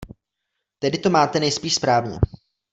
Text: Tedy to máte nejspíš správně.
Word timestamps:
Tedy 0.79 0.97
to 0.97 1.09
máte 1.09 1.39
nejspíš 1.39 1.75
správně. 1.75 2.19